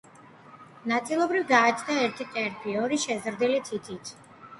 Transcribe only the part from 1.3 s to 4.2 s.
გააჩნდა ერთი ტერფი ორი შეზრდილი თითით.